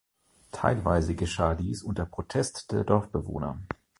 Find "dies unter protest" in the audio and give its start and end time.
1.53-2.71